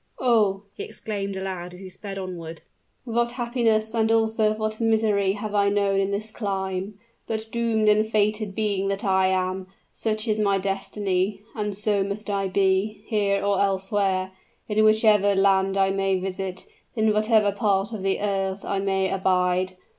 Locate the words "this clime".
6.09-6.97